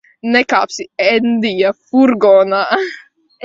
Nekāpsi 0.35 0.85
Endija 1.11 1.75
furgonā. 1.77 2.67